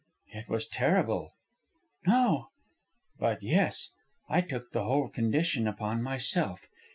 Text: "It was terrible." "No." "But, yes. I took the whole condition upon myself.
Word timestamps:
"It 0.33 0.49
was 0.49 0.65
terrible." 0.67 1.35
"No." 2.07 2.47
"But, 3.19 3.43
yes. 3.43 3.91
I 4.27 4.41
took 4.41 4.71
the 4.71 4.83
whole 4.83 5.09
condition 5.09 5.67
upon 5.67 6.01
myself. 6.01 6.61